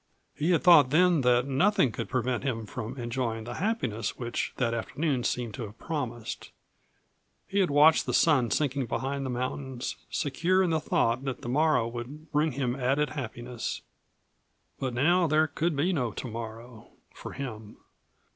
He 0.33 0.49
had 0.49 0.63
thought 0.63 0.89
then 0.89 1.21
that 1.21 1.45
nothing 1.45 1.91
could 1.91 2.09
prevent 2.09 2.43
him 2.43 2.65
from 2.65 2.97
enjoying 2.97 3.43
the 3.43 3.53
happiness 3.61 4.17
which 4.17 4.51
that 4.57 4.73
afternoon 4.73 5.23
seemed 5.23 5.53
to 5.53 5.61
have 5.65 5.77
promised. 5.77 6.49
He 7.47 7.59
had 7.59 7.69
watched 7.69 8.07
the 8.07 8.13
sun 8.15 8.49
sinking 8.49 8.87
behind 8.87 9.23
the 9.23 9.29
mountains, 9.29 9.97
secure 10.09 10.63
in 10.63 10.71
the 10.71 10.79
thought 10.79 11.23
that 11.25 11.41
the 11.43 11.49
morrow 11.49 11.87
would 11.87 12.31
bring 12.31 12.53
him 12.53 12.75
added 12.75 13.11
happiness. 13.11 13.83
But 14.79 14.95
now 14.95 15.27
there 15.27 15.45
could 15.45 15.75
be 15.75 15.93
no 15.93 16.11
tomorrow 16.11 16.87
for 17.13 17.33
him. 17.33 17.77